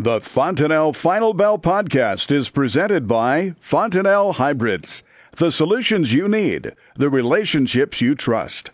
The 0.00 0.20
Fontanelle 0.20 0.92
Final 0.92 1.34
Bell 1.34 1.58
podcast 1.58 2.30
is 2.30 2.50
presented 2.50 3.08
by 3.08 3.56
Fontanelle 3.58 4.34
Hybrids. 4.34 5.02
The 5.32 5.50
solutions 5.50 6.12
you 6.12 6.28
need, 6.28 6.76
the 6.94 7.10
relationships 7.10 8.00
you 8.00 8.14
trust. 8.14 8.70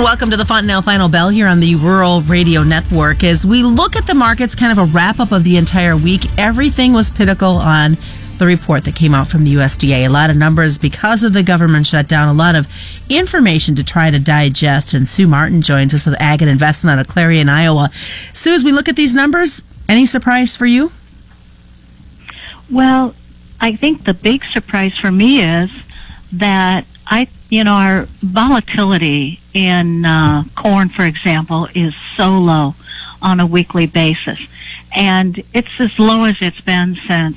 Welcome 0.00 0.30
to 0.30 0.36
the 0.36 0.44
Fontanelle 0.44 0.82
Final 0.82 1.08
Bell 1.08 1.28
here 1.28 1.46
on 1.46 1.60
the 1.60 1.76
Rural 1.76 2.22
Radio 2.22 2.64
Network. 2.64 3.22
As 3.22 3.46
we 3.46 3.62
look 3.62 3.94
at 3.94 4.08
the 4.08 4.14
markets, 4.14 4.56
kind 4.56 4.72
of 4.72 4.78
a 4.78 4.86
wrap 4.92 5.20
up 5.20 5.30
of 5.30 5.44
the 5.44 5.56
entire 5.56 5.96
week, 5.96 6.22
everything 6.36 6.92
was 6.92 7.10
pinnacle 7.10 7.58
on 7.58 7.96
the 8.40 8.46
report 8.46 8.82
that 8.84 8.96
came 8.96 9.14
out 9.14 9.28
from 9.28 9.44
the 9.44 9.54
USDA. 9.54 10.04
A 10.04 10.08
lot 10.08 10.30
of 10.30 10.36
numbers 10.36 10.78
because 10.78 11.22
of 11.22 11.32
the 11.32 11.44
government 11.44 11.86
shutdown, 11.86 12.28
a 12.28 12.32
lot 12.32 12.56
of 12.56 12.66
information 13.08 13.76
to 13.76 13.84
try 13.84 14.10
to 14.10 14.18
digest. 14.18 14.92
And 14.92 15.08
Sue 15.08 15.28
Martin 15.28 15.62
joins 15.62 15.94
us 15.94 16.06
with 16.06 16.20
Ag 16.20 16.42
and 16.42 16.50
Investment 16.50 16.98
out 16.98 17.06
of 17.06 17.12
Clarion, 17.12 17.48
Iowa. 17.48 17.90
Sue, 18.32 18.52
as 18.52 18.64
we 18.64 18.72
look 18.72 18.88
at 18.88 18.96
these 18.96 19.14
numbers, 19.14 19.62
any 19.88 20.06
surprise 20.06 20.56
for 20.56 20.66
you? 20.66 20.90
Well, 22.70 23.14
I 23.60 23.76
think 23.76 24.04
the 24.04 24.14
big 24.14 24.44
surprise 24.46 24.96
for 24.96 25.12
me 25.12 25.42
is 25.42 25.70
that 26.32 26.86
I, 27.06 27.28
you 27.50 27.62
know, 27.62 27.74
our 27.74 28.06
volatility 28.20 29.40
in 29.52 30.04
uh, 30.04 30.44
corn, 30.56 30.88
for 30.88 31.02
example, 31.02 31.68
is 31.74 31.94
so 32.16 32.38
low 32.38 32.74
on 33.20 33.38
a 33.38 33.46
weekly 33.46 33.86
basis. 33.86 34.40
And 34.96 35.42
it's 35.52 35.78
as 35.78 35.98
low 35.98 36.24
as 36.24 36.36
it's 36.40 36.60
been 36.60 36.96
since 37.06 37.36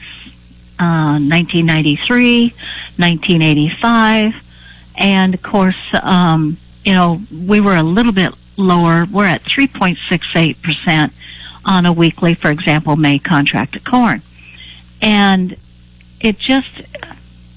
1993, 0.83 2.45
uh, 2.45 2.49
1985, 2.97 4.35
and 4.97 5.33
of 5.33 5.41
course, 5.41 5.77
um, 6.01 6.57
you 6.83 6.93
know, 6.93 7.21
we 7.31 7.59
were 7.59 7.75
a 7.75 7.83
little 7.83 8.11
bit 8.11 8.33
lower. 8.57 9.05
We're 9.11 9.25
at 9.25 9.43
3.68 9.43 10.61
percent 10.61 11.13
on 11.65 11.85
a 11.85 11.93
weekly, 11.93 12.33
for 12.33 12.51
example, 12.51 12.95
May 12.95 13.19
contracted 13.19 13.83
corn, 13.83 14.21
and 15.01 15.55
it 16.19 16.37
just, 16.37 16.81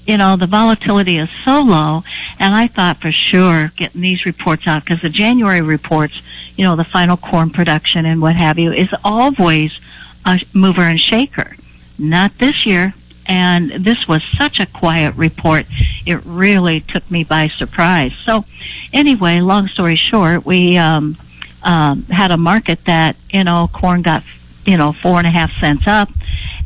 you 0.05 0.17
know, 0.17 0.35
the 0.35 0.47
volatility 0.47 1.17
is 1.17 1.29
so 1.43 1.61
low, 1.61 2.03
and 2.39 2.53
I 2.53 2.67
thought 2.67 2.97
for 2.97 3.11
sure 3.11 3.71
getting 3.77 4.01
these 4.01 4.25
reports 4.25 4.67
out 4.67 4.83
because 4.83 5.01
the 5.01 5.09
January 5.09 5.61
reports, 5.61 6.21
you 6.55 6.63
know, 6.63 6.75
the 6.75 6.83
final 6.83 7.17
corn 7.17 7.49
production 7.49 8.05
and 8.05 8.21
what 8.21 8.35
have 8.35 8.59
you, 8.59 8.71
is 8.71 8.93
always 9.03 9.79
a 10.25 10.39
mover 10.53 10.81
and 10.81 10.99
shaker. 10.99 11.55
Not 11.99 12.37
this 12.37 12.65
year 12.65 12.93
and 13.27 13.71
this 13.71 14.07
was 14.07 14.23
such 14.23 14.59
a 14.59 14.65
quiet 14.65 15.15
report. 15.15 15.65
It 16.05 16.19
really 16.25 16.79
took 16.81 17.09
me 17.11 17.23
by 17.23 17.49
surprise. 17.49 18.13
So, 18.23 18.45
anyway, 18.93 19.41
long 19.41 19.67
story 19.67 19.95
short, 19.95 20.45
we 20.45 20.77
um, 20.77 21.17
um, 21.63 22.03
had 22.03 22.31
a 22.31 22.37
market 22.37 22.85
that 22.85 23.15
you 23.29 23.43
know 23.43 23.69
corn 23.73 24.01
got 24.01 24.23
you 24.65 24.77
know 24.77 24.91
four 24.93 25.17
and 25.17 25.27
a 25.27 25.31
half 25.31 25.51
cents 25.59 25.87
up, 25.87 26.09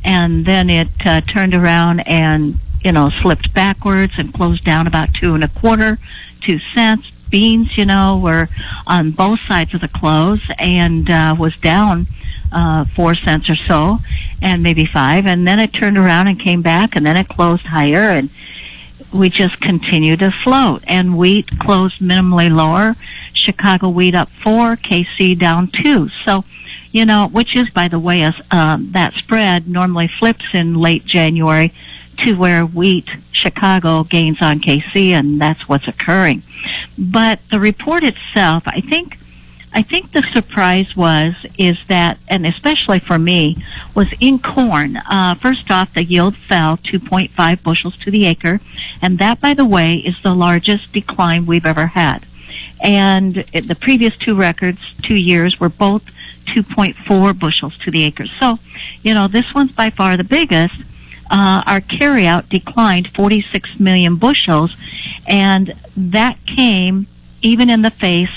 and 0.05 0.45
then 0.45 0.69
it 0.69 0.89
uh, 1.05 1.21
turned 1.21 1.53
around 1.53 2.01
and 2.01 2.55
you 2.83 2.91
know 2.91 3.09
slipped 3.09 3.53
backwards 3.53 4.13
and 4.17 4.33
closed 4.33 4.63
down 4.63 4.87
about 4.87 5.13
two 5.13 5.33
and 5.33 5.43
a 5.43 5.49
quarter, 5.49 5.97
two 6.41 6.59
cents. 6.59 7.09
Beans, 7.31 7.77
you 7.77 7.85
know, 7.85 8.19
were 8.21 8.49
on 8.85 9.11
both 9.11 9.39
sides 9.47 9.73
of 9.73 9.79
the 9.79 9.87
close 9.87 10.41
and 10.59 11.09
uh, 11.09 11.33
was 11.39 11.55
down 11.55 12.07
uh, 12.51 12.83
four 12.85 13.15
cents 13.15 13.49
or 13.49 13.55
so, 13.55 13.99
and 14.41 14.63
maybe 14.63 14.85
five, 14.85 15.25
and 15.25 15.47
then 15.47 15.59
it 15.59 15.73
turned 15.73 15.97
around 15.97 16.27
and 16.27 16.39
came 16.39 16.61
back, 16.61 16.95
and 16.95 17.05
then 17.05 17.17
it 17.17 17.27
closed 17.27 17.65
higher, 17.65 18.09
and 18.09 18.29
we 19.13 19.29
just 19.29 19.59
continued 19.61 20.19
to 20.19 20.31
float. 20.31 20.83
And 20.87 21.17
wheat 21.17 21.59
closed 21.59 21.99
minimally 21.99 22.53
lower. 22.53 22.95
Chicago 23.33 23.89
wheat 23.89 24.15
up 24.15 24.29
four, 24.29 24.75
KC 24.75 25.37
down 25.37 25.67
two. 25.67 26.09
So, 26.09 26.43
you 26.91 27.05
know, 27.05 27.27
which 27.31 27.55
is, 27.55 27.69
by 27.69 27.87
the 27.87 27.99
way, 27.99 28.21
a, 28.23 28.33
um, 28.51 28.91
that 28.91 29.13
spread 29.13 29.67
normally 29.67 30.07
flips 30.07 30.53
in 30.53 30.75
late 30.75 31.05
January 31.05 31.73
to 32.17 32.35
where 32.35 32.65
wheat 32.65 33.09
Chicago 33.31 34.03
gains 34.03 34.41
on 34.41 34.59
KC, 34.59 35.09
and 35.09 35.41
that's 35.41 35.67
what's 35.67 35.87
occurring. 35.87 36.43
But 36.97 37.39
the 37.49 37.59
report 37.59 38.03
itself, 38.03 38.63
I 38.67 38.81
think 38.81 39.17
I 39.73 39.81
think 39.81 40.11
the 40.11 40.23
surprise 40.33 40.97
was 40.97 41.33
is 41.57 41.77
that, 41.87 42.17
and 42.27 42.45
especially 42.45 42.99
for 42.99 43.17
me, 43.17 43.63
was 43.95 44.13
in 44.19 44.39
corn. 44.39 44.97
Uh, 44.97 45.35
first 45.35 45.71
off, 45.71 45.93
the 45.93 46.03
yield 46.03 46.35
fell 46.35 46.77
2.5 46.77 47.63
bushels 47.63 47.97
to 47.99 48.11
the 48.11 48.25
acre, 48.25 48.59
and 49.01 49.17
that, 49.19 49.39
by 49.39 49.53
the 49.53 49.65
way, 49.65 49.95
is 49.95 50.21
the 50.21 50.35
largest 50.35 50.91
decline 50.91 51.45
we've 51.45 51.65
ever 51.65 51.87
had. 51.87 52.25
And 52.83 53.33
the 53.33 53.77
previous 53.79 54.17
two 54.17 54.35
records, 54.35 54.79
two 55.01 55.15
years, 55.15 55.59
were 55.59 55.69
both 55.69 56.03
2.4 56.47 57.37
bushels 57.37 57.77
to 57.79 57.91
the 57.91 58.03
acre. 58.03 58.25
So, 58.27 58.57
you 59.03 59.13
know, 59.13 59.27
this 59.27 59.53
one's 59.53 59.71
by 59.71 59.89
far 59.89 60.17
the 60.17 60.23
biggest. 60.23 60.75
Uh, 61.29 61.63
our 61.65 61.79
carryout 61.79 62.49
declined 62.49 63.07
46 63.07 63.79
million 63.79 64.17
bushels, 64.17 64.75
and 65.27 65.73
that 65.95 66.37
came 66.45 67.07
even 67.41 67.69
in 67.69 67.83
the 67.83 67.91
face 67.91 68.31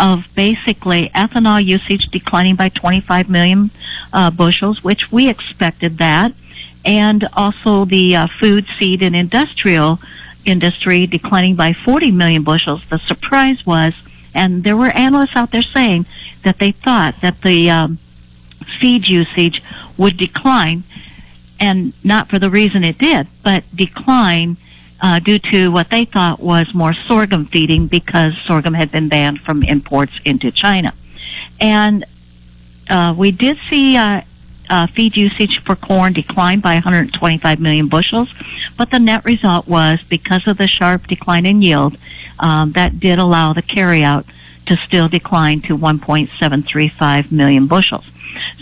of 0.00 0.26
basically 0.34 1.10
ethanol 1.10 1.64
usage 1.64 2.06
declining 2.06 2.56
by 2.56 2.70
25 2.70 3.28
million 3.28 3.70
uh, 4.12 4.30
bushels, 4.30 4.82
which 4.82 5.12
we 5.12 5.28
expected 5.28 5.98
that, 5.98 6.32
and 6.84 7.28
also 7.34 7.84
the 7.84 8.16
uh, 8.16 8.26
food, 8.26 8.66
seed, 8.78 9.02
and 9.02 9.14
industrial 9.14 10.00
industry 10.46 11.06
declining 11.06 11.54
by 11.54 11.74
40 11.74 12.10
million 12.10 12.42
bushels. 12.42 12.88
The 12.88 12.98
surprise 12.98 13.66
was, 13.66 13.94
and 14.34 14.64
there 14.64 14.76
were 14.76 14.90
analysts 14.96 15.36
out 15.36 15.50
there 15.50 15.62
saying 15.62 16.06
that 16.42 16.58
they 16.58 16.72
thought 16.72 17.20
that 17.20 17.42
the 17.42 17.70
um, 17.70 17.98
feed 18.80 19.06
usage 19.06 19.62
would 19.98 20.16
decline, 20.16 20.82
and 21.60 21.92
not 22.02 22.28
for 22.30 22.38
the 22.38 22.48
reason 22.48 22.84
it 22.84 22.96
did, 22.96 23.26
but 23.44 23.64
decline 23.74 24.56
uh, 25.00 25.18
due 25.18 25.38
to 25.38 25.70
what 25.70 25.88
they 25.90 26.04
thought 26.04 26.40
was 26.40 26.74
more 26.74 26.92
sorghum 26.92 27.46
feeding 27.46 27.86
because 27.86 28.36
sorghum 28.38 28.74
had 28.74 28.90
been 28.90 29.08
banned 29.08 29.40
from 29.40 29.62
imports 29.62 30.20
into 30.24 30.50
China. 30.50 30.92
And 31.60 32.04
uh, 32.88 33.14
we 33.16 33.30
did 33.30 33.58
see 33.68 33.96
uh, 33.96 34.22
uh, 34.68 34.86
feed 34.86 35.16
usage 35.16 35.62
for 35.62 35.74
corn 35.74 36.12
decline 36.12 36.60
by 36.60 36.74
125 36.74 37.60
million 37.60 37.88
bushels, 37.88 38.32
but 38.76 38.90
the 38.90 38.98
net 38.98 39.24
result 39.24 39.66
was 39.66 40.02
because 40.08 40.46
of 40.46 40.58
the 40.58 40.66
sharp 40.66 41.06
decline 41.06 41.46
in 41.46 41.62
yield, 41.62 41.96
um, 42.38 42.72
that 42.72 43.00
did 43.00 43.18
allow 43.18 43.52
the 43.52 43.62
carryout 43.62 44.24
to 44.66 44.76
still 44.76 45.08
decline 45.08 45.60
to 45.60 45.76
1.735 45.76 47.32
million 47.32 47.66
bushels. 47.66 48.04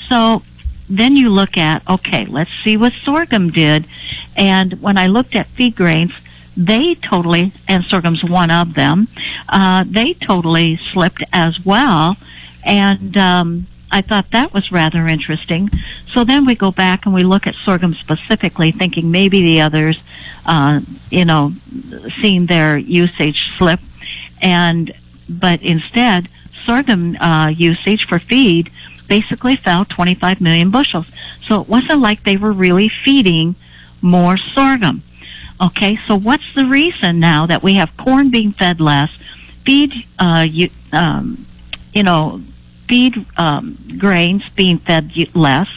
So 0.08 0.42
then 0.88 1.16
you 1.16 1.28
look 1.28 1.56
at, 1.56 1.88
okay, 1.88 2.24
let's 2.24 2.50
see 2.64 2.76
what 2.76 2.92
sorghum 2.94 3.50
did. 3.50 3.84
And 4.36 4.80
when 4.80 4.96
I 4.96 5.06
looked 5.06 5.34
at 5.34 5.46
feed 5.48 5.76
grains, 5.76 6.12
they 6.58 6.96
totally, 6.96 7.52
and 7.68 7.84
sorghum's 7.84 8.24
one 8.24 8.50
of 8.50 8.74
them, 8.74 9.06
uh, 9.48 9.84
they 9.86 10.12
totally 10.12 10.76
slipped 10.76 11.22
as 11.32 11.64
well. 11.64 12.16
And 12.64 13.16
um, 13.16 13.66
I 13.92 14.00
thought 14.00 14.32
that 14.32 14.52
was 14.52 14.72
rather 14.72 15.06
interesting. 15.06 15.70
So 16.12 16.24
then 16.24 16.44
we 16.44 16.56
go 16.56 16.72
back 16.72 17.06
and 17.06 17.14
we 17.14 17.22
look 17.22 17.46
at 17.46 17.54
sorghum 17.54 17.94
specifically, 17.94 18.72
thinking 18.72 19.12
maybe 19.12 19.40
the 19.40 19.60
others, 19.60 20.00
uh, 20.46 20.80
you 21.10 21.24
know, 21.24 21.52
seen 22.20 22.46
their 22.46 22.76
usage 22.76 23.52
slip. 23.56 23.78
And, 24.42 24.90
but 25.28 25.62
instead, 25.62 26.28
sorghum 26.66 27.14
uh, 27.16 27.52
usage 27.56 28.04
for 28.04 28.18
feed 28.18 28.70
basically 29.06 29.54
fell 29.54 29.84
25 29.84 30.40
million 30.40 30.70
bushels. 30.70 31.06
So 31.46 31.60
it 31.60 31.68
wasn't 31.68 32.00
like 32.00 32.24
they 32.24 32.36
were 32.36 32.52
really 32.52 32.88
feeding 32.88 33.54
more 34.02 34.36
sorghum. 34.36 35.02
Okay, 35.60 35.98
so 36.06 36.16
what's 36.16 36.54
the 36.54 36.66
reason 36.66 37.18
now 37.18 37.44
that 37.46 37.64
we 37.64 37.74
have 37.74 37.96
corn 37.96 38.30
being 38.30 38.52
fed 38.52 38.80
less, 38.80 39.10
feed, 39.64 39.92
uh, 40.18 40.46
you, 40.48 40.70
um, 40.92 41.46
you 41.92 42.04
know, 42.04 42.40
feed 42.86 43.26
um, 43.36 43.76
grains 43.98 44.48
being 44.50 44.78
fed 44.78 45.12
less, 45.34 45.68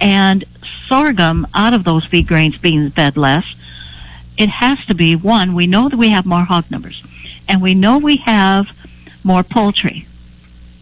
and 0.00 0.44
sorghum 0.86 1.48
out 1.52 1.74
of 1.74 1.82
those 1.82 2.04
feed 2.04 2.28
grains 2.28 2.58
being 2.58 2.90
fed 2.90 3.16
less? 3.16 3.44
It 4.36 4.50
has 4.50 4.84
to 4.86 4.94
be 4.94 5.16
one. 5.16 5.52
We 5.52 5.66
know 5.66 5.88
that 5.88 5.96
we 5.96 6.10
have 6.10 6.24
more 6.24 6.44
hog 6.44 6.70
numbers, 6.70 7.02
and 7.48 7.60
we 7.60 7.74
know 7.74 7.98
we 7.98 8.18
have 8.18 8.68
more 9.24 9.42
poultry, 9.42 10.06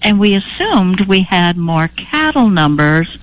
and 0.03 0.21
we 0.21 0.35
assumed 0.35 1.01
we 1.07 1.23
had 1.23 1.57
more 1.57 1.89
cattle 1.89 2.51
numbers, 2.51 3.17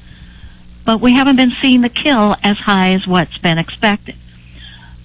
but 0.85 0.99
we 1.01 1.13
haven't 1.13 1.35
been 1.35 1.53
seeing 1.61 1.81
the 1.81 1.89
kill 1.89 2.35
as 2.43 2.57
high 2.57 2.93
as 2.93 3.05
what's 3.05 3.37
been 3.37 3.59
expected 3.59 4.15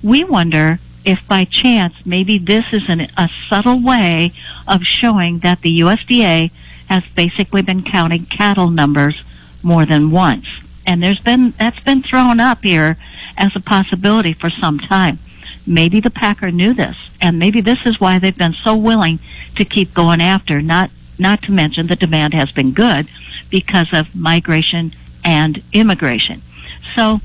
we 0.02 0.24
wonder 0.24 0.78
if 1.04 1.26
by 1.26 1.44
chance 1.44 1.94
maybe 2.04 2.38
this 2.38 2.66
is 2.72 2.88
an, 2.88 3.08
a 3.16 3.28
subtle 3.48 3.82
way 3.82 4.32
of 4.66 4.84
showing 4.84 5.38
that 5.40 5.60
the 5.60 5.80
USDA 5.80 6.50
has 6.88 7.04
basically 7.14 7.62
been 7.62 7.82
counting 7.82 8.26
cattle 8.26 8.70
numbers 8.70 9.22
more 9.62 9.86
than 9.86 10.10
once. 10.10 10.46
And 10.86 11.02
there's 11.02 11.20
been 11.20 11.50
that's 11.52 11.80
been 11.80 12.02
thrown 12.02 12.40
up 12.40 12.62
here 12.62 12.96
as 13.36 13.54
a 13.54 13.60
possibility 13.60 14.32
for 14.32 14.50
some 14.50 14.78
time. 14.78 15.18
maybe 15.66 16.00
the 16.00 16.10
packer 16.10 16.50
knew 16.50 16.72
this, 16.72 16.96
and 17.20 17.38
maybe 17.38 17.60
this 17.60 17.84
is 17.84 18.00
why 18.00 18.18
they've 18.18 18.36
been 18.36 18.54
so 18.54 18.74
willing 18.74 19.18
to 19.54 19.64
keep 19.64 19.92
going 19.92 20.20
after. 20.20 20.62
Not 20.62 20.90
not 21.18 21.42
to 21.42 21.52
mention 21.52 21.86
the 21.86 21.96
demand 21.96 22.32
has 22.34 22.50
been 22.52 22.72
good 22.72 23.06
because 23.50 23.92
of 23.92 24.14
migration 24.14 24.92
and 25.24 25.62
immigration. 25.72 26.42
So 26.96 27.20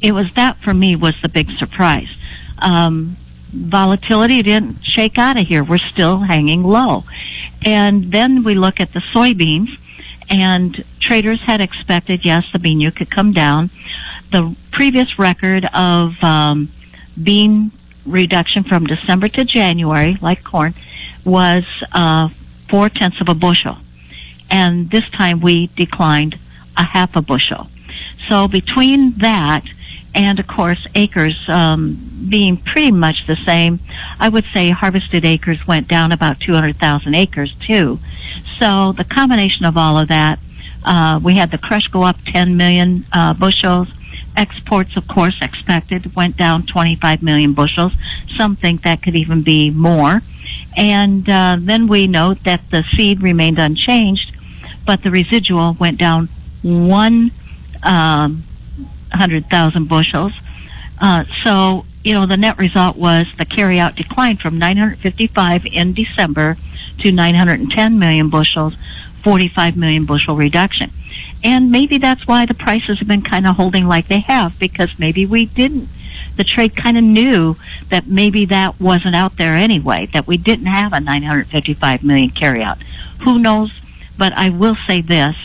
it 0.00 0.12
was 0.12 0.32
that 0.34 0.56
for 0.58 0.74
me 0.74 0.96
was 0.96 1.20
the 1.20 1.28
big 1.28 1.50
surprise. 1.50 2.08
Um, 2.58 3.16
volatility 3.50 4.42
didn't 4.42 4.84
shake 4.84 5.18
out 5.18 5.38
of 5.38 5.46
here. 5.46 5.64
We're 5.64 5.78
still 5.78 6.18
hanging 6.18 6.62
low. 6.62 7.04
And 7.64 8.12
then 8.12 8.42
we 8.42 8.54
look 8.54 8.80
at 8.80 8.92
the 8.92 9.00
soybeans, 9.00 9.78
and 10.30 10.84
traders 11.00 11.40
had 11.42 11.60
expected, 11.60 12.24
yes, 12.24 12.50
the 12.52 12.58
bean 12.58 12.80
yield 12.80 12.96
could 12.96 13.10
come 13.10 13.32
down. 13.32 13.70
The 14.30 14.54
previous 14.70 15.18
record 15.18 15.68
of 15.74 16.22
um, 16.22 16.68
bean 17.22 17.72
reduction 18.06 18.62
from 18.62 18.86
December 18.86 19.28
to 19.28 19.44
January, 19.44 20.16
like 20.20 20.44
corn, 20.44 20.74
was 21.24 21.64
uh, 21.92 22.28
four 22.68 22.88
tenths 22.88 23.20
of 23.20 23.28
a 23.28 23.34
bushel. 23.34 23.78
And 24.50 24.90
this 24.90 25.08
time 25.10 25.40
we 25.40 25.66
declined 25.68 26.38
a 26.76 26.84
half 26.84 27.14
a 27.16 27.22
bushel. 27.22 27.68
So 28.30 28.46
between 28.46 29.10
that 29.18 29.64
and, 30.14 30.38
of 30.38 30.46
course, 30.46 30.86
acres 30.94 31.48
um, 31.48 31.98
being 32.28 32.56
pretty 32.56 32.92
much 32.92 33.26
the 33.26 33.34
same, 33.34 33.80
I 34.20 34.28
would 34.28 34.44
say 34.54 34.70
harvested 34.70 35.24
acres 35.24 35.66
went 35.66 35.88
down 35.88 36.12
about 36.12 36.38
200,000 36.38 37.12
acres, 37.12 37.56
too. 37.56 37.98
So 38.60 38.92
the 38.92 39.02
combination 39.02 39.66
of 39.66 39.76
all 39.76 39.98
of 39.98 40.06
that, 40.08 40.38
uh, 40.84 41.18
we 41.20 41.34
had 41.34 41.50
the 41.50 41.58
crush 41.58 41.88
go 41.88 42.04
up 42.04 42.18
10 42.24 42.56
million 42.56 43.04
uh, 43.12 43.34
bushels. 43.34 43.88
Exports, 44.36 44.96
of 44.96 45.08
course, 45.08 45.42
expected 45.42 46.14
went 46.14 46.36
down 46.36 46.64
25 46.64 47.24
million 47.24 47.52
bushels. 47.52 47.94
Some 48.36 48.54
think 48.54 48.82
that 48.82 49.02
could 49.02 49.16
even 49.16 49.42
be 49.42 49.70
more. 49.70 50.20
And 50.76 51.28
uh, 51.28 51.56
then 51.58 51.88
we 51.88 52.06
note 52.06 52.44
that 52.44 52.70
the 52.70 52.84
seed 52.84 53.22
remained 53.22 53.58
unchanged, 53.58 54.36
but 54.86 55.02
the 55.02 55.10
residual 55.10 55.76
went 55.80 55.98
down 55.98 56.28
one 56.62 57.32
um, 57.82 58.44
hundred 59.12 59.46
thousand 59.46 59.88
bushels. 59.88 60.32
Uh, 61.00 61.24
so 61.42 61.84
you 62.04 62.14
know 62.14 62.26
the 62.26 62.36
net 62.36 62.58
result 62.58 62.96
was 62.96 63.26
the 63.38 63.46
carryout 63.46 63.96
declined 63.96 64.40
from 64.40 64.58
955 64.58 65.66
in 65.66 65.92
December 65.92 66.56
to 66.98 67.10
910 67.10 67.98
million 67.98 68.28
bushels, 68.28 68.74
45 69.22 69.76
million 69.76 70.04
bushel 70.04 70.36
reduction. 70.36 70.90
And 71.42 71.70
maybe 71.70 71.96
that's 71.98 72.26
why 72.26 72.44
the 72.44 72.54
prices 72.54 72.98
have 72.98 73.08
been 73.08 73.22
kind 73.22 73.46
of 73.46 73.56
holding 73.56 73.86
like 73.86 74.08
they 74.08 74.20
have 74.20 74.58
because 74.58 74.98
maybe 74.98 75.24
we 75.24 75.46
didn't 75.46 75.88
the 76.36 76.44
trade 76.44 76.74
kind 76.74 76.96
of 76.96 77.04
knew 77.04 77.56
that 77.90 78.06
maybe 78.06 78.46
that 78.46 78.80
wasn't 78.80 79.14
out 79.14 79.36
there 79.36 79.54
anyway, 79.54 80.06
that 80.14 80.26
we 80.26 80.38
didn't 80.38 80.66
have 80.66 80.92
a 80.92 81.00
955 81.00 82.02
million 82.02 82.30
carryout. 82.30 82.80
Who 83.24 83.38
knows? 83.38 83.78
But 84.16 84.32
I 84.34 84.48
will 84.48 84.76
say 84.86 85.00
this. 85.02 85.36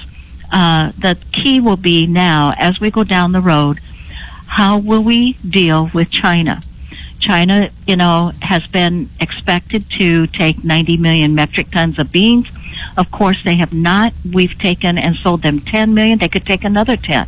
Uh, 0.51 0.91
the 0.97 1.17
key 1.31 1.59
will 1.59 1.77
be 1.77 2.07
now, 2.07 2.53
as 2.57 2.79
we 2.79 2.91
go 2.91 3.03
down 3.03 3.31
the 3.31 3.41
road, 3.41 3.79
how 4.47 4.77
will 4.77 5.03
we 5.03 5.33
deal 5.33 5.89
with 5.93 6.09
China? 6.09 6.61
China, 7.19 7.69
you 7.87 7.95
know, 7.95 8.31
has 8.41 8.67
been 8.67 9.09
expected 9.19 9.89
to 9.91 10.27
take 10.27 10.63
90 10.63 10.97
million 10.97 11.33
metric 11.33 11.71
tons 11.71 11.97
of 11.97 12.11
beans. 12.11 12.47
Of 12.97 13.11
course, 13.11 13.43
they 13.43 13.55
have 13.55 13.73
not. 13.73 14.13
We've 14.31 14.57
taken 14.57 14.97
and 14.97 15.15
sold 15.15 15.41
them 15.41 15.59
10 15.59 15.93
million. 15.93 16.19
They 16.19 16.29
could 16.29 16.45
take 16.45 16.63
another 16.63 16.95
10. 16.95 17.27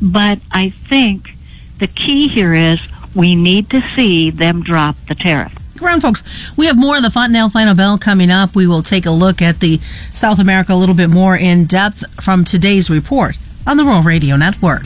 But 0.00 0.38
I 0.50 0.70
think 0.70 1.34
the 1.78 1.86
key 1.86 2.28
here 2.28 2.52
is 2.52 2.80
we 3.14 3.34
need 3.34 3.70
to 3.70 3.82
see 3.94 4.30
them 4.30 4.62
drop 4.62 4.96
the 5.08 5.14
tariff. 5.14 5.54
Around, 5.82 6.02
folks, 6.02 6.22
we 6.56 6.66
have 6.66 6.78
more 6.78 6.96
of 6.96 7.02
the 7.02 7.10
Fontanelle 7.10 7.48
Final 7.48 7.74
Bell 7.74 7.98
coming 7.98 8.30
up. 8.30 8.54
We 8.54 8.66
will 8.66 8.82
take 8.82 9.06
a 9.06 9.10
look 9.10 9.42
at 9.42 9.60
the 9.60 9.80
South 10.12 10.38
America 10.38 10.72
a 10.72 10.76
little 10.76 10.94
bit 10.94 11.10
more 11.10 11.36
in 11.36 11.64
depth 11.64 12.04
from 12.22 12.44
today's 12.44 12.88
report 12.88 13.36
on 13.66 13.76
the 13.76 13.84
Rural 13.84 14.02
Radio 14.02 14.36
Network. 14.36 14.84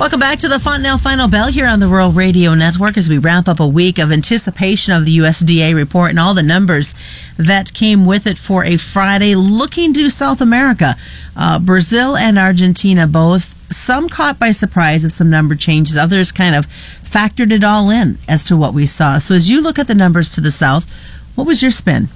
Welcome 0.00 0.20
back 0.20 0.38
to 0.38 0.48
the 0.48 0.58
Fontanelle 0.58 0.96
Final 0.96 1.28
Bell 1.28 1.48
here 1.48 1.66
on 1.66 1.78
the 1.78 1.86
Rural 1.86 2.10
Radio 2.10 2.54
Network 2.54 2.96
as 2.96 3.10
we 3.10 3.18
wrap 3.18 3.46
up 3.46 3.60
a 3.60 3.66
week 3.66 3.98
of 3.98 4.10
anticipation 4.10 4.94
of 4.94 5.04
the 5.04 5.18
USDA 5.18 5.74
report 5.74 6.08
and 6.08 6.18
all 6.18 6.32
the 6.32 6.42
numbers 6.42 6.94
that 7.36 7.74
came 7.74 8.06
with 8.06 8.26
it 8.26 8.38
for 8.38 8.64
a 8.64 8.78
Friday 8.78 9.34
looking 9.34 9.92
to 9.92 10.08
South 10.08 10.40
America. 10.40 10.94
Uh, 11.36 11.58
Brazil 11.58 12.16
and 12.16 12.38
Argentina 12.38 13.06
both, 13.06 13.54
some 13.70 14.08
caught 14.08 14.38
by 14.38 14.52
surprise 14.52 15.04
at 15.04 15.12
some 15.12 15.28
number 15.28 15.54
changes, 15.54 15.98
others 15.98 16.32
kind 16.32 16.54
of 16.54 16.66
factored 17.04 17.52
it 17.52 17.62
all 17.62 17.90
in 17.90 18.16
as 18.26 18.46
to 18.46 18.56
what 18.56 18.72
we 18.72 18.86
saw. 18.86 19.18
So 19.18 19.34
as 19.34 19.50
you 19.50 19.60
look 19.60 19.78
at 19.78 19.86
the 19.86 19.94
numbers 19.94 20.30
to 20.30 20.40
the 20.40 20.50
south, 20.50 20.90
what 21.34 21.46
was 21.46 21.60
your 21.60 21.70
spin? 21.70 22.08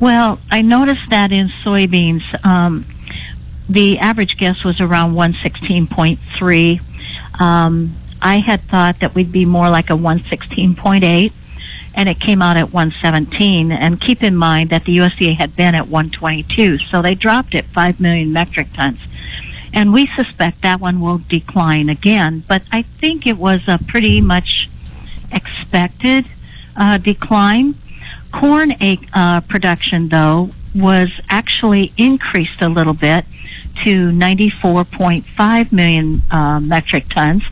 Well, 0.00 0.40
I 0.50 0.62
noticed 0.62 1.10
that 1.10 1.30
in 1.30 1.48
soybeans, 1.62 2.44
um, 2.44 2.84
the 3.68 3.98
average 3.98 4.36
guess 4.36 4.64
was 4.64 4.80
around 4.80 5.14
116.3. 5.14 7.40
Um, 7.40 7.94
I 8.20 8.38
had 8.38 8.62
thought 8.62 9.00
that 9.00 9.14
we'd 9.14 9.32
be 9.32 9.44
more 9.44 9.70
like 9.70 9.90
a 9.90 9.94
116.8, 9.94 11.32
and 11.94 12.08
it 12.08 12.20
came 12.20 12.42
out 12.42 12.56
at 12.56 12.72
117. 12.72 13.72
And 13.72 14.00
keep 14.00 14.22
in 14.22 14.36
mind 14.36 14.70
that 14.70 14.84
the 14.84 14.98
USDA 14.98 15.36
had 15.36 15.56
been 15.56 15.74
at 15.74 15.88
122, 15.88 16.78
so 16.78 17.02
they 17.02 17.14
dropped 17.14 17.54
it 17.54 17.64
5 17.66 18.00
million 18.00 18.32
metric 18.32 18.68
tons. 18.74 19.00
And 19.72 19.92
we 19.92 20.06
suspect 20.06 20.62
that 20.62 20.80
one 20.80 21.00
will 21.00 21.20
decline 21.28 21.88
again, 21.88 22.44
but 22.46 22.62
I 22.70 22.82
think 22.82 23.26
it 23.26 23.36
was 23.36 23.66
a 23.66 23.78
pretty 23.78 24.20
much 24.20 24.68
expected 25.32 26.26
uh, 26.76 26.98
decline. 26.98 27.74
Corn 28.32 28.74
uh, 29.12 29.40
production, 29.42 30.08
though, 30.08 30.50
was 30.74 31.10
actually 31.28 31.92
increased 31.96 32.62
a 32.62 32.68
little 32.68 32.94
bit 32.94 33.24
to 33.82 34.10
94.5 34.10 35.72
million 35.72 36.22
uh, 36.30 36.60
metric 36.60 37.08
tons, 37.08 37.42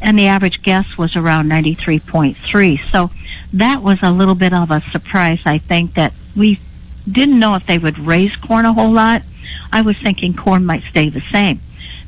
and 0.00 0.18
the 0.18 0.26
average 0.26 0.62
guess 0.62 0.96
was 0.96 1.16
around 1.16 1.50
93.3. 1.50 2.80
So 2.90 3.10
that 3.52 3.82
was 3.82 3.98
a 4.02 4.10
little 4.10 4.34
bit 4.34 4.52
of 4.52 4.70
a 4.70 4.80
surprise, 4.80 5.40
I 5.44 5.58
think, 5.58 5.94
that 5.94 6.12
we 6.36 6.58
didn't 7.10 7.38
know 7.38 7.54
if 7.54 7.66
they 7.66 7.78
would 7.78 7.98
raise 7.98 8.34
corn 8.36 8.64
a 8.64 8.72
whole 8.72 8.92
lot. 8.92 9.22
I 9.72 9.82
was 9.82 9.98
thinking 9.98 10.34
corn 10.34 10.64
might 10.64 10.82
stay 10.82 11.08
the 11.08 11.20
same. 11.20 11.60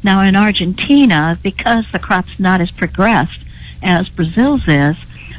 Now 0.02 0.22
in 0.22 0.36
Argentina, 0.36 1.38
because 1.42 1.90
the 1.90 1.98
crop's 1.98 2.38
not 2.38 2.60
as 2.60 2.70
progressed 2.70 3.44
as 3.82 4.08
Brazil's 4.08 4.66
is, 4.66 4.96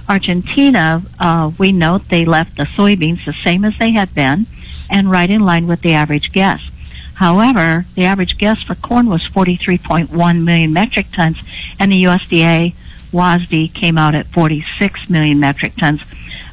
Argentina, 0.07 1.03
uh, 1.19 1.51
we 1.57 1.71
note 1.71 2.09
they 2.09 2.25
left 2.25 2.57
the 2.57 2.63
soybeans 2.63 3.25
the 3.25 3.33
same 3.33 3.63
as 3.63 3.77
they 3.77 3.91
had 3.91 4.13
been 4.13 4.47
and 4.89 5.11
right 5.11 5.29
in 5.29 5.41
line 5.41 5.67
with 5.67 5.81
the 5.81 5.93
average 5.93 6.31
guess. 6.31 6.61
However, 7.19 7.85
the 7.95 8.05
average 8.05 8.37
guess 8.37 8.63
for 8.63 8.75
corn 8.75 9.09
was 9.09 9.27
43.1 9.27 10.41
million 10.41 10.71
metric 10.71 11.07
tons, 11.11 11.37
and 11.77 11.91
the 11.91 12.05
USDA 12.05 12.73
WASDE 13.11 13.73
came 13.73 13.97
out 13.97 14.15
at 14.15 14.27
46 14.27 15.09
million 15.09 15.37
metric 15.37 15.75
tons. 15.75 16.01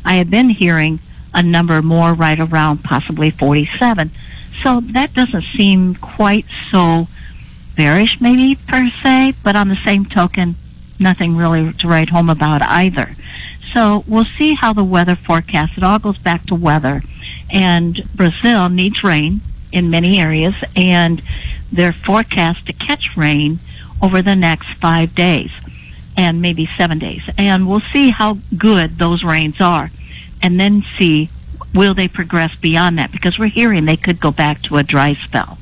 I 0.04 0.14
had 0.14 0.28
been 0.28 0.50
hearing 0.50 0.98
a 1.32 1.40
number 1.40 1.80
more 1.82 2.14
right 2.14 2.40
around 2.40 2.82
possibly 2.82 3.30
47. 3.30 4.10
So 4.60 4.80
that 4.80 5.14
doesn't 5.14 5.44
seem 5.44 5.94
quite 5.94 6.46
so 6.72 7.06
bearish, 7.76 8.20
maybe 8.20 8.58
per 8.66 8.90
se, 8.90 9.34
but 9.44 9.54
on 9.54 9.68
the 9.68 9.78
same 9.84 10.04
token, 10.04 10.56
nothing 10.98 11.36
really 11.36 11.74
to 11.74 11.86
write 11.86 12.08
home 12.08 12.28
about 12.28 12.62
either. 12.62 13.14
So 13.72 14.02
we'll 14.08 14.24
see 14.24 14.54
how 14.54 14.72
the 14.72 14.82
weather 14.82 15.14
forecast, 15.14 15.78
it 15.78 15.84
all 15.84 16.00
goes 16.00 16.18
back 16.18 16.44
to 16.46 16.56
weather. 16.56 17.02
And 17.52 18.02
Brazil 18.16 18.68
needs 18.68 19.04
rain 19.04 19.42
in 19.72 19.90
many 19.90 20.20
areas, 20.20 20.54
and 20.74 21.22
they're 21.72 21.92
forecast 21.92 22.66
to 22.66 22.72
catch 22.72 23.16
rain 23.16 23.58
over 24.02 24.22
the 24.22 24.36
next 24.36 24.74
five 24.74 25.14
days 25.14 25.50
and 26.16 26.40
maybe 26.40 26.68
seven 26.76 26.98
days. 26.98 27.22
And 27.36 27.68
we'll 27.68 27.80
see 27.80 28.10
how 28.10 28.38
good 28.56 28.98
those 28.98 29.24
rains 29.24 29.60
are, 29.60 29.90
and 30.42 30.58
then 30.60 30.84
see 30.98 31.30
will 31.74 31.94
they 31.94 32.08
progress 32.08 32.54
beyond 32.56 32.98
that 32.98 33.12
because 33.12 33.38
we're 33.38 33.46
hearing 33.46 33.84
they 33.84 33.96
could 33.96 34.20
go 34.20 34.30
back 34.30 34.62
to 34.62 34.76
a 34.76 34.82
dry 34.82 35.14
spell. 35.14 35.58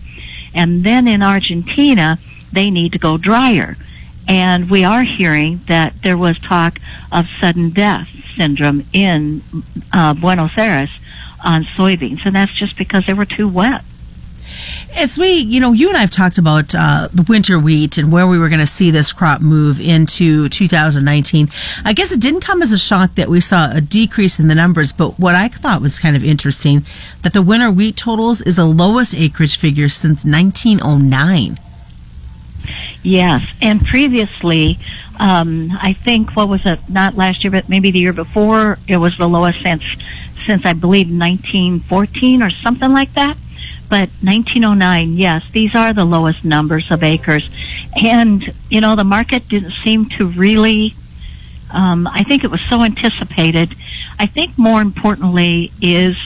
And 0.54 0.84
then 0.84 1.08
in 1.08 1.23
Argentina, 1.23 2.18
they 2.52 2.70
need 2.70 2.92
to 2.92 2.99
go 2.99 3.18
drier. 3.18 3.76
And 4.28 4.70
we 4.70 4.84
are 4.84 5.02
hearing 5.02 5.61
that 5.66 6.02
there 6.02 6.16
was 6.16 6.38
talk 6.38 6.78
of 7.11 7.26
sudden 7.40 7.70
death 7.70 8.08
syndrome 8.37 8.84
in 8.92 9.42
uh, 9.92 10.14
Buenos 10.14 10.56
Aires 10.56 10.90
on 11.44 11.64
soybeans, 11.64 12.25
and 12.25 12.34
that's 12.34 12.54
just 12.54 12.78
because 12.78 13.06
they 13.06 13.12
were 13.12 13.26
too 13.26 13.49
wet. 13.49 13.84
As 14.94 15.18
we, 15.18 15.32
you 15.32 15.61
know, 15.61 15.73
you 15.73 15.88
and 15.88 15.96
I 15.96 16.00
have 16.00 16.11
talked 16.11 16.38
about 16.38 16.75
uh, 16.75 17.08
the 17.12 17.25
winter 17.28 17.58
wheat 17.58 17.99
and 17.99 18.12
where 18.12 18.26
we 18.26 18.38
were 18.38 18.49
going 18.49 18.61
to 18.61 18.66
see 18.66 18.90
this 18.90 19.12
crop 19.12 19.40
move 19.40 19.80
into 19.80 20.49
2019. 20.49 21.49
I 21.84 21.92
guess 21.92 22.12
it 22.12 22.20
didn't 22.20 22.42
come 22.42 22.62
as 22.62 22.73
a 22.73 22.78
shock 22.78 23.14
that 23.16 23.28
we 23.28 23.40
saw 23.40 23.70
a 23.73 23.80
decrease 23.80 24.38
in 24.38 24.49
the 24.49 24.54
numbers, 24.54 24.92
but 24.92 25.18
what 25.18 25.34
I 25.34 25.49
thought 25.49 25.80
was 25.80 25.99
kind 25.99 26.16
of 26.16 26.23
interesting 26.23 26.84
that 27.23 27.32
the 27.32 27.42
winter 27.42 27.70
wheat 27.70 27.96
totals 27.96 28.40
is 28.42 28.56
the 28.56 28.66
lowest 28.66 29.14
acreage 29.14 29.58
figure 29.58 29.88
since 29.88 30.25
1909. 30.25 31.58
Yes, 33.02 33.46
and 33.61 33.84
previously, 33.84 34.78
um, 35.20 35.76
I 35.80 35.92
think 35.92 36.30
what 36.30 36.49
was 36.49 36.64
it? 36.64 36.80
Not 36.88 37.16
last 37.16 37.44
year, 37.44 37.50
but 37.50 37.68
maybe 37.68 37.90
the 37.90 37.99
year 37.99 38.14
before. 38.14 38.78
It 38.88 38.96
was 38.96 39.18
the 39.18 39.28
lowest 39.28 39.61
since 39.61 39.84
since 40.46 40.64
I 40.66 40.73
believe 40.73 41.06
1914 41.06 42.42
or 42.42 42.50
something 42.50 42.92
like 42.92 43.12
that. 43.14 43.37
But 43.88 44.09
1909, 44.23 45.17
yes, 45.17 45.45
these 45.53 45.75
are 45.75 45.93
the 45.93 46.05
lowest 46.05 46.45
numbers 46.45 46.91
of 46.91 47.03
acres, 47.03 47.49
and 48.03 48.53
you 48.71 48.81
know 48.81 48.97
the 48.97 49.05
market 49.05 49.49
didn't 49.49 49.75
seem 49.85 50.09
to 50.11 50.26
really. 50.26 50.95
Um, 51.71 52.07
I 52.07 52.23
think 52.23 52.45
it 52.45 52.50
was 52.50 52.61
so 52.69 52.83
anticipated. 52.83 53.75
I 54.19 54.26
think 54.26 54.57
more 54.57 54.81
importantly 54.81 55.73
is 55.81 56.17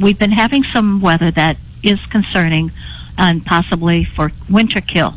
we've 0.00 0.18
been 0.18 0.32
having 0.32 0.64
some 0.64 1.00
weather 1.00 1.30
that 1.32 1.56
is 1.82 2.04
concerning, 2.06 2.72
and 3.16 3.44
possibly 3.44 4.04
for 4.04 4.32
winter 4.48 4.80
kill 4.80 5.14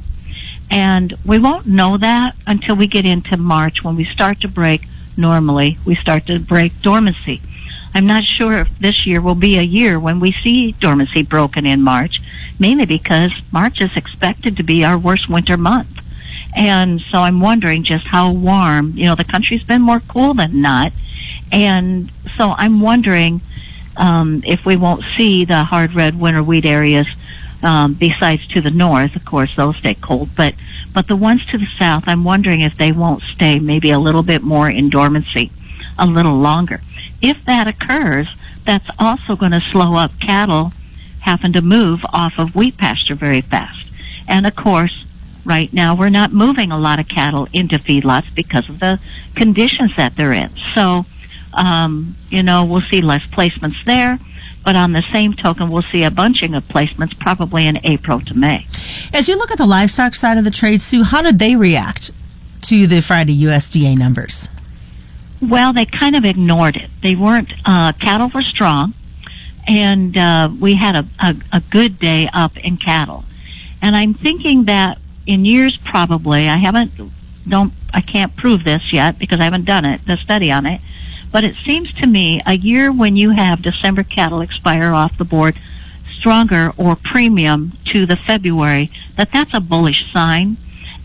and 0.72 1.14
we 1.26 1.38
won't 1.38 1.68
know 1.68 1.98
that 1.98 2.34
until 2.48 2.78
we 2.78 2.88
get 2.88 3.06
into 3.06 3.36
March 3.36 3.84
when 3.84 3.98
we 3.98 4.06
start 4.06 4.40
to 4.40 4.48
break 4.48 4.88
normally. 5.18 5.78
We 5.86 5.96
start 5.96 6.28
to 6.28 6.40
break 6.40 6.82
dormancy. 6.82 7.42
I'm 7.94 8.06
not 8.06 8.24
sure 8.24 8.54
if 8.54 8.80
this 8.80 9.06
year 9.06 9.22
will 9.22 9.36
be 9.36 9.58
a 9.58 9.64
year 9.64 10.00
when 10.00 10.20
we 10.20 10.32
see 10.32 10.72
dormancy 10.74 11.24
broken 11.24 11.66
in 11.66 11.82
March, 11.82 12.22
mainly 12.60 12.86
because 12.86 13.32
March 13.52 13.82
is 13.82 13.96
expected 13.98 14.56
to 14.58 14.64
be 14.64 14.84
our 14.84 14.98
worst 14.98 15.30
winter 15.30 15.58
month. 15.58 16.00
And 16.56 17.02
so 17.02 17.20
I'm 17.20 17.42
wondering 17.42 17.84
just 17.84 18.08
how 18.08 18.32
warm, 18.32 18.92
you 18.92 19.06
know, 19.06 19.16
the 19.16 19.24
country's 19.24 19.64
been 19.64 19.82
more 19.82 20.00
cool 20.02 20.34
than 20.34 20.62
not. 20.62 20.94
And 21.52 22.12
so 22.38 22.54
I'm 22.58 22.80
wondering 22.80 23.42
um, 23.98 24.42
if 24.46 24.66
we 24.66 24.78
won't 24.78 25.04
see 25.18 25.46
the 25.46 25.64
hard 25.66 25.94
red 25.94 26.20
winter 26.20 26.44
wheat 26.44 26.66
areas 26.66 27.08
um, 27.64 27.94
besides 27.94 28.48
to 28.48 28.62
the 28.62 28.72
north, 28.72 29.16
of 29.16 29.26
course, 29.26 29.56
those 29.56 29.78
stay 29.78 29.94
cold. 29.96 30.30
But 30.36 30.56
but 30.94 31.08
the 31.08 31.16
ones 31.16 31.46
to 31.48 31.58
the 31.58 31.68
south, 31.78 32.04
I'm 32.08 32.24
wondering 32.24 32.62
if 32.62 32.76
they 32.78 32.92
won't 32.92 33.22
stay 33.22 33.60
maybe 33.60 33.92
a 33.92 34.00
little 34.00 34.24
bit 34.24 34.44
more 34.44 34.70
in 34.70 34.90
dormancy, 34.90 35.52
a 35.98 36.06
little 36.06 36.38
longer. 36.38 36.82
If 37.22 37.44
that 37.46 37.68
occurs, 37.68 38.28
that's 38.66 38.90
also 39.00 39.36
going 39.36 39.52
to 39.52 39.62
slow 39.62 39.96
up 39.96 40.20
cattle 40.20 40.74
having 41.22 41.54
to 41.54 41.62
move 41.62 42.04
off 42.14 42.40
of 42.40 42.56
wheat 42.56 42.78
pasture 42.78 43.16
very 43.16 43.42
fast. 43.42 43.88
And 44.28 44.48
of 44.48 44.56
course, 44.56 45.06
right 45.46 45.72
now 45.72 45.96
we're 45.96 46.10
not 46.10 46.32
moving 46.32 46.72
a 46.72 46.78
lot 46.78 47.00
of 47.00 47.08
cattle 47.08 47.48
into 47.54 47.78
feedlots 47.78 48.34
because 48.34 48.70
of 48.70 48.80
the 48.80 49.00
conditions 49.36 49.96
that 49.96 50.16
they're 50.16 50.32
in. 50.32 50.50
So, 50.74 51.06
um, 51.54 52.16
you 52.30 52.44
know, 52.44 52.66
we'll 52.66 52.82
see 52.82 53.02
less 53.02 53.24
placements 53.28 53.84
there 53.86 54.20
but 54.64 54.76
on 54.76 54.92
the 54.92 55.04
same 55.12 55.34
token, 55.34 55.70
we'll 55.70 55.82
see 55.82 56.04
a 56.04 56.12
bunching 56.12 56.54
of 56.54 56.64
placements 56.66 57.18
probably 57.18 57.66
in 57.66 57.80
April 57.84 58.20
to 58.22 58.38
May. 58.38 58.68
As 59.14 59.28
you 59.28 59.38
look 59.38 59.52
at 59.52 59.58
the 59.58 59.66
livestock 59.66 60.16
side 60.16 60.38
of 60.38 60.44
the 60.44 60.52
trade, 60.52 60.82
Sue, 60.82 61.04
how 61.04 61.22
did 61.22 61.40
they 61.40 61.56
react 61.56 62.12
to 62.64 62.88
the 62.88 63.02
Friday 63.02 63.36
USDA 63.44 63.98
numbers? 63.98 64.50
Well, 65.42 65.74
they 65.74 65.86
kind 65.86 66.16
of 66.16 66.24
ignored 66.24 66.76
it. 66.76 66.90
They 67.02 67.16
weren't, 67.16 67.54
uh, 67.66 67.94
cattle 67.94 68.30
were 68.30 68.44
strong, 68.44 68.94
and 69.68 70.16
uh, 70.16 70.50
we 70.60 70.76
had 70.76 70.96
a, 70.96 71.08
a, 71.20 71.36
a 71.52 71.62
good 71.62 72.00
day 72.00 72.30
up 72.32 72.58
in 72.58 72.78
cattle. 72.78 73.26
And 73.82 73.96
I'm 73.96 74.14
thinking 74.14 74.66
that 74.66 75.00
in 75.26 75.46
years 75.46 75.78
probably, 75.78 76.48
I 76.48 76.58
haven't, 76.58 76.92
don't, 77.48 77.74
I 77.94 78.02
can't 78.02 78.36
prove 78.36 78.64
this 78.64 78.94
yet 78.94 79.18
because 79.18 79.40
I 79.40 79.46
haven't 79.46 79.66
done 79.66 79.84
it, 79.86 80.06
the 80.06 80.16
study 80.16 80.52
on 80.52 80.66
it, 80.68 80.82
but 81.32 81.44
it 81.44 81.56
seems 81.56 81.94
to 81.96 82.08
me 82.08 82.42
a 82.46 82.54
year 82.54 82.92
when 82.92 83.16
you 83.16 83.32
have 83.32 83.62
December 83.62 84.04
cattle 84.04 84.42
expire 84.42 84.92
off 84.92 85.18
the 85.18 85.26
board 85.26 85.58
stronger 86.08 86.72
or 86.78 86.96
premium 86.96 87.72
to 87.86 88.06
the 88.06 88.16
February, 88.16 88.92
that 89.16 89.32
that's 89.32 89.56
a 89.56 89.60
bullish 89.60 90.12
sign. 90.12 90.58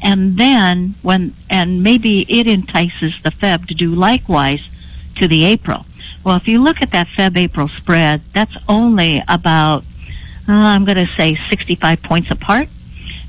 And 0.03 0.37
then 0.37 0.95
when, 1.03 1.35
and 1.51 1.83
maybe 1.83 2.27
it 2.29 2.47
entices 2.47 3.21
the 3.23 3.31
Feb 3.31 3.67
to 3.69 3.75
do 3.75 3.95
likewise 3.95 4.69
to 5.17 5.27
the 5.27 5.45
April. 5.45 5.87
Well, 6.23 6.37
if 6.37 6.49
you 6.49 6.63
look 6.63 6.83
at 6.83 6.91
that 6.91 7.07
Feb-April 7.09 7.69
spread, 7.69 8.21
that's 8.35 8.57
only 8.69 9.23
about, 9.29 9.85
uh, 10.49 10.53
I'm 10.53 10.85
going 10.85 10.97
to 10.97 11.13
say 11.17 11.39
65 11.49 12.03
points 12.03 12.31
apart. 12.31 12.69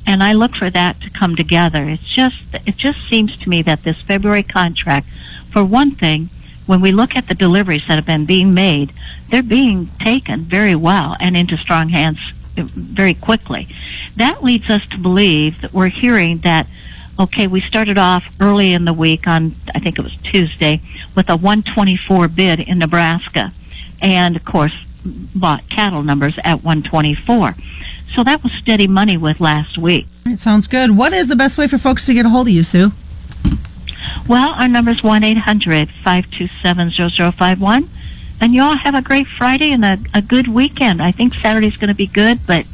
And 0.05 0.23
I 0.23 0.33
look 0.33 0.55
for 0.55 0.69
that 0.69 1.01
to 1.01 1.09
come 1.09 1.35
together. 1.35 1.83
It's 1.83 2.01
just, 2.03 2.41
it 2.65 2.77
just 2.77 3.07
seems 3.07 3.35
to 3.37 3.49
me 3.49 3.61
that 3.63 3.83
this 3.83 4.01
February 4.01 4.43
contract, 4.43 5.07
for 5.49 5.63
one 5.63 5.91
thing, 5.91 6.29
when 6.65 6.81
we 6.81 6.91
look 6.91 7.15
at 7.15 7.27
the 7.27 7.35
deliveries 7.35 7.87
that 7.87 7.95
have 7.95 8.05
been 8.05 8.25
being 8.25 8.53
made, 8.53 8.93
they're 9.29 9.43
being 9.43 9.89
taken 9.99 10.41
very 10.41 10.75
well 10.75 11.15
and 11.19 11.35
into 11.35 11.57
strong 11.57 11.89
hands 11.89 12.19
very 12.55 13.13
quickly. 13.13 13.67
That 14.17 14.43
leads 14.43 14.69
us 14.69 14.85
to 14.87 14.97
believe 14.97 15.61
that 15.61 15.73
we're 15.73 15.89
hearing 15.89 16.39
that, 16.39 16.67
okay, 17.19 17.47
we 17.47 17.61
started 17.61 17.97
off 17.97 18.25
early 18.39 18.73
in 18.73 18.85
the 18.85 18.93
week 18.93 19.27
on, 19.27 19.55
I 19.73 19.79
think 19.79 19.97
it 19.97 20.01
was 20.01 20.15
Tuesday, 20.17 20.81
with 21.15 21.29
a 21.29 21.35
124 21.35 22.27
bid 22.27 22.59
in 22.59 22.79
Nebraska. 22.79 23.53
And 24.01 24.35
of 24.35 24.43
course, 24.43 24.85
bought 25.35 25.69
cattle 25.69 26.03
numbers 26.03 26.37
at 26.43 26.63
124. 26.63 27.55
So 28.13 28.23
that 28.23 28.43
was 28.43 28.51
steady 28.53 28.87
money 28.87 29.17
with 29.17 29.39
last 29.39 29.77
week. 29.77 30.07
It 30.25 30.39
sounds 30.39 30.67
good. 30.67 30.97
What 30.97 31.13
is 31.13 31.27
the 31.27 31.35
best 31.35 31.57
way 31.57 31.67
for 31.67 31.77
folks 31.77 32.05
to 32.05 32.13
get 32.13 32.25
a 32.25 32.29
hold 32.29 32.47
of 32.47 32.53
you, 32.53 32.63
Sue? 32.63 32.91
Well, 34.27 34.53
our 34.55 34.67
number 34.67 34.91
is 34.91 35.03
1 35.03 35.23
800 35.23 35.89
527 35.89 36.91
0051. 36.91 37.89
And 38.39 38.53
you 38.53 38.61
all 38.61 38.77
have 38.77 38.95
a 38.95 39.01
great 39.01 39.27
Friday 39.27 39.71
and 39.71 39.83
a, 39.83 39.97
a 40.13 40.21
good 40.21 40.47
weekend. 40.47 41.01
I 41.01 41.11
think 41.11 41.33
Saturday's 41.33 41.77
going 41.77 41.89
to 41.89 41.95
be 41.95 42.07
good, 42.07 42.39
but 42.45 42.65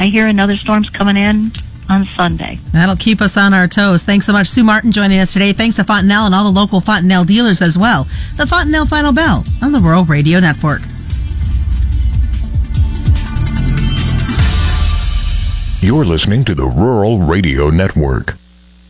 I 0.00 0.06
hear 0.06 0.26
another 0.26 0.56
storm's 0.56 0.88
coming 0.88 1.18
in 1.18 1.52
on 1.90 2.06
Sunday. 2.06 2.58
That'll 2.72 2.96
keep 2.96 3.20
us 3.20 3.36
on 3.36 3.52
our 3.52 3.68
toes. 3.68 4.02
Thanks 4.02 4.24
so 4.24 4.32
much, 4.32 4.48
Sue 4.48 4.64
Martin, 4.64 4.92
joining 4.92 5.18
us 5.18 5.34
today. 5.34 5.52
Thanks 5.52 5.76
to 5.76 5.84
Fontanelle 5.84 6.24
and 6.24 6.34
all 6.34 6.50
the 6.50 6.58
local 6.58 6.80
Fontanelle 6.80 7.26
dealers 7.26 7.60
as 7.60 7.76
well. 7.76 8.04
The 8.38 8.46
Fontanelle 8.46 8.86
Final 8.86 9.12
Bell 9.12 9.44
on 9.60 9.72
the 9.72 9.78
Rural 9.78 10.06
Radio 10.06 10.40
Network. 10.40 10.80
You're 15.82 16.06
listening 16.06 16.46
to 16.46 16.54
the 16.54 16.66
Rural 16.66 17.18
Radio 17.18 17.68
Network. 17.68 18.39